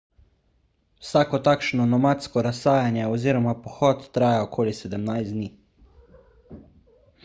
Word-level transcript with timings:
vsako 1.01 1.39
takšno 1.47 1.85
nomadsko 1.91 2.41
razsajanje 2.49 3.05
oziroma 3.13 3.55
pohod 3.67 4.03
traja 4.19 4.43
okoli 4.51 4.77
17 4.83 5.35
dni 5.39 5.55